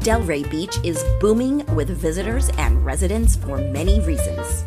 Delray 0.00 0.48
Beach 0.48 0.78
is 0.84 1.04
booming 1.20 1.66
with 1.74 1.88
visitors 1.90 2.50
and 2.50 2.84
residents 2.84 3.36
for 3.36 3.58
many 3.58 4.00
reasons. 4.00 4.64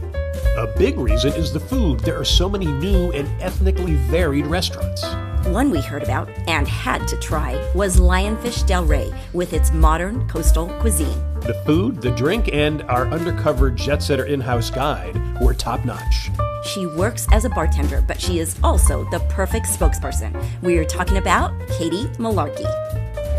A 0.57 0.67
big 0.77 0.97
reason 0.97 1.31
is 1.33 1.53
the 1.53 1.59
food. 1.59 2.01
There 2.01 2.19
are 2.19 2.25
so 2.25 2.49
many 2.49 2.65
new 2.65 3.11
and 3.13 3.27
ethnically 3.41 3.95
varied 3.95 4.45
restaurants. 4.47 5.03
One 5.47 5.71
we 5.71 5.81
heard 5.81 6.03
about 6.03 6.29
and 6.47 6.67
had 6.67 7.07
to 7.07 7.17
try 7.17 7.53
was 7.73 7.99
Lionfish 7.99 8.65
Delray 8.65 9.17
with 9.33 9.53
its 9.53 9.71
modern 9.71 10.27
coastal 10.27 10.67
cuisine. 10.79 11.23
The 11.39 11.59
food, 11.65 12.01
the 12.01 12.11
drink, 12.11 12.49
and 12.53 12.83
our 12.83 13.07
undercover 13.07 13.71
jet 13.71 14.03
setter 14.03 14.25
in 14.25 14.41
house 14.41 14.69
guide 14.69 15.15
were 15.41 15.53
top 15.53 15.85
notch. 15.85 16.29
She 16.65 16.85
works 16.85 17.25
as 17.31 17.45
a 17.45 17.49
bartender, 17.49 18.03
but 18.05 18.21
she 18.21 18.37
is 18.37 18.55
also 18.63 19.09
the 19.09 19.19
perfect 19.29 19.65
spokesperson. 19.65 20.45
We 20.61 20.77
are 20.77 20.85
talking 20.85 21.17
about 21.17 21.57
Katie 21.69 22.05
Malarkey. 22.19 22.90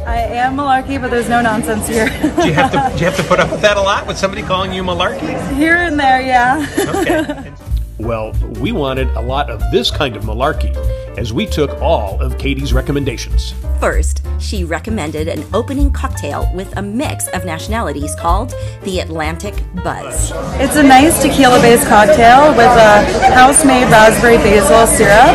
I 0.07 0.19
am 0.19 0.57
malarkey, 0.57 1.01
but 1.01 1.11
there's 1.11 1.29
no 1.29 1.41
nonsense 1.41 1.87
here. 1.89 2.07
do 2.09 2.47
you 2.47 2.55
have 2.55 2.73
to 2.73 2.93
do 2.97 3.05
you 3.05 3.11
have 3.11 3.17
to 3.17 3.25
put 3.25 3.41
up 3.41 3.51
with 3.51 3.61
that 3.63 3.77
a 3.77 3.81
lot 3.81 4.07
with 4.07 4.19
somebody 4.19 4.43
calling 4.43 4.73
you 4.73 4.83
malarkey? 4.83 5.55
here 5.55 5.77
and 5.77 5.99
there, 5.99 6.21
yeah. 6.21 6.67
Okay. 6.89 7.53
Well, 7.99 8.33
we 8.61 8.73
wanted 8.73 9.09
a 9.11 9.21
lot 9.21 9.49
of 9.49 9.63
this 9.71 9.89
kind 9.89 10.17
of 10.17 10.25
malarkey 10.25 10.75
as 11.17 11.33
we 11.33 11.47
took 11.47 11.81
all 11.81 12.21
of 12.21 12.39
Katie's 12.39 12.73
recommendations. 12.73 13.55
First, 13.81 14.25
she 14.39 14.65
recommended 14.65 15.29
an 15.29 15.45
opening 15.53 15.91
cocktail 15.93 16.51
with 16.55 16.77
a 16.77 16.83
mix 16.83 17.29
of 17.29 17.45
nationalities 17.45 18.15
called 18.15 18.55
the 18.83 19.01
Atlantic 19.01 19.55
Buzz. 19.83 20.33
It's 20.61 20.77
a 20.77 20.83
nice 20.83 21.21
tequila 21.23 21.61
based 21.61 21.87
cocktail 21.89 22.51
with 22.51 22.67
a 22.67 23.03
house 23.35 23.65
made 23.65 23.85
raspberry 23.91 24.37
basil 24.39 24.87
syrup. 24.87 25.35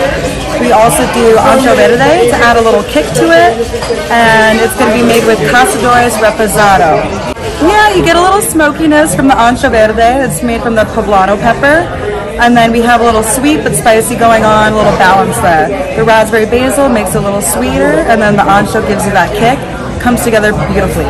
We 0.59 0.71
also 0.71 1.03
do 1.13 1.35
ancho 1.37 1.75
verde 1.75 2.29
to 2.29 2.35
add 2.35 2.57
a 2.57 2.61
little 2.61 2.83
kick 2.83 3.05
to 3.15 3.25
it, 3.29 3.53
and 4.09 4.59
it's 4.59 4.75
going 4.79 4.89
to 4.91 4.97
be 4.97 5.05
made 5.05 5.25
with 5.25 5.37
Cazadores 5.51 6.17
Reposado. 6.17 7.03
Yeah, 7.61 7.93
you 7.93 8.03
get 8.03 8.15
a 8.15 8.21
little 8.21 8.41
smokiness 8.41 9.15
from 9.15 9.27
the 9.27 9.35
ancho 9.35 9.69
verde. 9.69 10.25
It's 10.25 10.41
made 10.41 10.61
from 10.61 10.75
the 10.75 10.85
poblano 10.85 11.39
pepper. 11.39 12.16
And 12.39 12.55
then 12.55 12.71
we 12.71 12.81
have 12.81 13.01
a 13.01 13.03
little 13.03 13.23
sweet 13.23 13.57
but 13.57 13.73
spicy 13.73 14.15
going 14.15 14.43
on, 14.43 14.73
a 14.73 14.75
little 14.75 14.97
balance 14.97 15.35
there. 15.37 15.95
The 15.97 16.03
raspberry 16.03 16.45
basil 16.45 16.87
makes 16.87 17.15
it 17.15 17.17
a 17.17 17.21
little 17.21 17.41
sweeter, 17.41 18.05
and 18.07 18.21
then 18.21 18.35
the 18.35 18.43
ancho 18.43 18.87
gives 18.87 19.05
you 19.05 19.11
that 19.11 19.31
kick. 19.35 19.57
Comes 20.01 20.23
together 20.23 20.51
beautifully. 20.71 21.05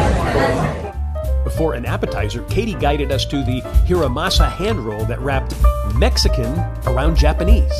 For 1.58 1.74
an 1.74 1.86
appetizer, 1.86 2.44
Katie 2.44 2.76
guided 2.76 3.12
us 3.12 3.26
to 3.26 3.44
the 3.44 3.62
Hiramasa 3.88 4.50
hand 4.50 4.80
roll 4.80 5.04
that 5.06 5.20
wrapped 5.20 5.56
Mexican 5.96 6.58
around 6.86 7.18
Japanese. 7.18 7.74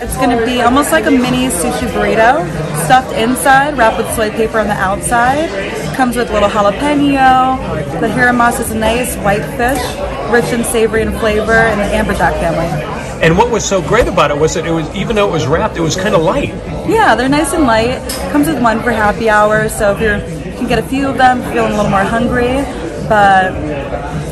It's 0.00 0.16
going 0.16 0.30
to 0.30 0.44
be 0.46 0.60
almost 0.60 0.92
like 0.92 1.06
a 1.06 1.10
mini 1.10 1.48
sushi 1.48 1.88
burrito, 1.88 2.46
stuffed 2.84 3.12
inside, 3.14 3.76
wrapped 3.76 3.98
with 3.98 4.08
soy 4.14 4.30
paper 4.30 4.60
on 4.60 4.68
the 4.68 4.74
outside. 4.74 5.48
Comes 5.96 6.14
with 6.14 6.30
little 6.30 6.48
jalapeno. 6.48 7.58
The 8.00 8.06
hiramasa 8.06 8.60
is 8.60 8.70
a 8.70 8.78
nice 8.78 9.16
white 9.16 9.42
fish, 9.56 9.82
rich 10.30 10.46
and 10.46 10.64
savory 10.64 11.02
in 11.02 11.12
flavor, 11.18 11.52
in 11.52 11.78
the 11.78 11.84
amberjack 11.84 12.32
family. 12.34 12.66
And 13.22 13.36
what 13.36 13.50
was 13.50 13.64
so 13.64 13.82
great 13.82 14.06
about 14.06 14.30
it 14.30 14.38
was 14.38 14.54
that 14.54 14.64
it 14.64 14.70
was 14.70 14.88
even 14.94 15.16
though 15.16 15.28
it 15.28 15.32
was 15.32 15.46
wrapped, 15.46 15.76
it 15.76 15.80
was 15.80 15.96
kind 15.96 16.14
of 16.14 16.22
light. 16.22 16.50
Yeah, 16.88 17.16
they're 17.16 17.28
nice 17.28 17.52
and 17.52 17.64
light. 17.64 17.98
Comes 18.30 18.46
with 18.46 18.62
one 18.62 18.80
for 18.80 18.92
happy 18.92 19.28
hour, 19.28 19.68
so 19.68 19.92
if 19.92 20.00
you're, 20.00 20.16
you 20.18 20.56
can 20.56 20.68
get 20.68 20.78
a 20.78 20.82
few 20.82 21.08
of 21.08 21.18
them, 21.18 21.42
feeling 21.52 21.72
a 21.72 21.76
little 21.76 21.90
more 21.90 22.04
hungry. 22.04 22.62
But 23.08 23.52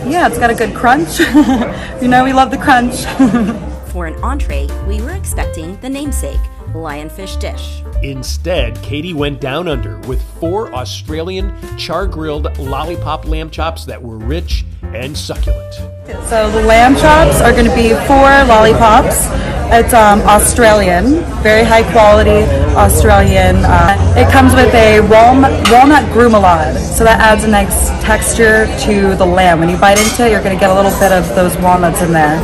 yeah, 0.06 0.28
it's 0.28 0.38
got 0.38 0.50
a 0.50 0.54
good 0.54 0.74
crunch. 0.74 1.18
you 2.00 2.08
know, 2.08 2.22
we 2.24 2.32
love 2.32 2.50
the 2.50 2.58
crunch. 2.58 3.04
For 3.92 4.06
an 4.06 4.14
entree, 4.22 4.68
we 4.86 5.00
were 5.00 5.12
expecting 5.12 5.76
the 5.80 5.88
namesake, 5.88 6.40
lionfish 6.68 7.40
dish. 7.40 7.82
Instead, 8.02 8.80
Katie 8.82 9.14
went 9.14 9.40
down 9.40 9.66
under 9.66 9.98
with 10.00 10.22
four 10.38 10.72
Australian 10.74 11.52
char 11.76 12.06
grilled 12.06 12.56
lollipop 12.58 13.26
lamb 13.26 13.50
chops 13.50 13.84
that 13.86 14.00
were 14.00 14.18
rich 14.18 14.64
and 15.00 15.16
succulent. 15.16 15.74
So 16.28 16.50
the 16.50 16.62
lamb 16.62 16.94
chops 16.96 17.40
are 17.40 17.52
going 17.52 17.66
to 17.66 17.74
be 17.74 17.90
four 18.06 18.30
lollipops. 18.46 19.28
It's 19.68 19.92
um, 19.92 20.20
Australian, 20.22 21.24
very 21.42 21.64
high 21.64 21.82
quality 21.90 22.46
Australian. 22.76 23.56
Uh, 23.64 24.14
it 24.16 24.30
comes 24.30 24.54
with 24.54 24.72
a 24.74 25.00
walnut, 25.00 25.50
walnut 25.70 26.04
gremolata, 26.14 26.78
so 26.78 27.02
that 27.02 27.18
adds 27.20 27.42
a 27.42 27.48
nice 27.48 27.90
texture 28.02 28.66
to 28.86 29.16
the 29.16 29.26
lamb. 29.26 29.58
When 29.58 29.68
you 29.68 29.76
bite 29.76 29.98
into 29.98 30.26
it, 30.26 30.30
you're 30.30 30.42
going 30.42 30.54
to 30.54 30.60
get 30.60 30.70
a 30.70 30.74
little 30.74 30.96
bit 31.00 31.10
of 31.10 31.26
those 31.34 31.56
walnuts 31.58 32.00
in 32.02 32.12
there. 32.12 32.38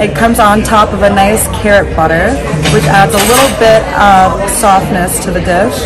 It 0.00 0.16
comes 0.16 0.38
on 0.38 0.62
top 0.62 0.92
of 0.94 1.02
a 1.02 1.10
nice 1.10 1.46
carrot 1.60 1.94
butter, 1.94 2.32
which 2.72 2.84
adds 2.84 3.12
a 3.12 3.22
little 3.28 3.52
bit 3.60 3.84
of 3.92 4.48
softness 4.48 5.22
to 5.24 5.30
the 5.30 5.40
dish. 5.40 5.76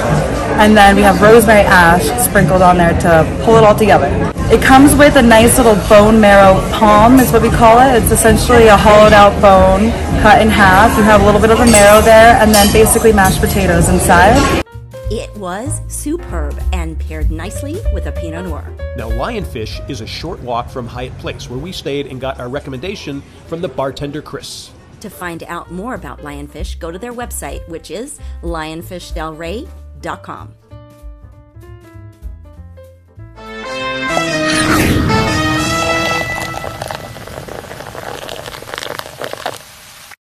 And 0.59 0.77
then 0.77 0.97
we 0.97 1.03
have 1.03 1.21
rosemary 1.21 1.61
ash 1.61 2.05
sprinkled 2.25 2.63
on 2.63 2.79
there 2.79 2.99
to 3.01 3.43
pull 3.45 3.57
it 3.57 3.65
all 3.65 3.75
together. 3.75 4.09
It 4.51 4.63
comes 4.63 4.95
with 4.95 5.17
a 5.17 5.23
nice 5.23 5.59
little 5.59 5.75
bone 5.89 6.21
marrow 6.21 6.55
palm, 6.73 7.21
is 7.21 7.31
what 7.31 7.43
we 7.43 7.51
call 7.51 7.81
it. 7.81 8.01
It's 8.03 8.11
essentially 8.11 8.69
a 8.69 8.77
hollowed 8.77 9.13
out 9.13 9.33
bone 9.43 9.91
cut 10.23 10.41
in 10.41 10.49
half. 10.49 10.97
You 10.97 11.05
have 11.05 11.21
a 11.21 11.25
little 11.25 11.41
bit 11.41 11.51
of 11.51 11.59
the 11.59 11.67
marrow 11.67 12.01
there, 12.01 12.37
and 12.41 12.55
then 12.55 12.73
basically 12.73 13.13
mashed 13.13 13.41
potatoes 13.41 13.89
inside. 13.89 14.65
It 15.11 15.35
was 15.37 15.81
superb 15.89 16.61
and 16.73 16.99
paired 16.99 17.31
nicely 17.31 17.81
with 17.93 18.07
a 18.07 18.13
Pinot 18.13 18.47
Noir. 18.47 18.65
Now, 18.97 19.11
Lionfish 19.11 19.89
is 19.91 20.01
a 20.01 20.07
short 20.07 20.41
walk 20.41 20.69
from 20.69 20.87
Hyatt 20.87 21.17
Place, 21.19 21.51
where 21.51 21.59
we 21.59 21.71
stayed 21.71 22.07
and 22.07 22.21
got 22.21 22.41
our 22.41 22.49
recommendation 22.49 23.23
from 23.47 23.61
the 23.61 23.69
bartender 23.69 24.23
Chris. 24.23 24.71
To 25.01 25.11
find 25.11 25.43
out 25.45 25.71
more 25.71 25.95
about 25.95 26.21
Lionfish, 26.21 26.79
go 26.79 26.91
to 26.91 26.99
their 26.99 27.13
website, 27.13 27.69
which 27.69 27.91
is 27.91 28.19
lionfishdelray.com 28.43 29.86
dot 30.01 30.23
com. 30.23 30.66